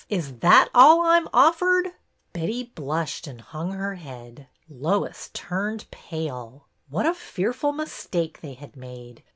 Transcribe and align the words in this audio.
Is 0.09 0.37
that 0.39 0.69
all 0.73 1.01
I'm 1.03 1.27
offered?" 1.31 1.91
Betty 2.33 2.63
blushed 2.63 3.27
and 3.27 3.39
hung 3.39 3.69
her 3.73 3.93
head. 3.93 4.47
Lois 4.67 5.29
turned 5.31 5.85
pale. 5.91 6.65
What 6.89 7.05
a 7.05 7.13
fearful 7.13 7.71
mistake 7.71 8.41
they 8.41 8.53
had 8.55 8.75
made! 8.75 9.21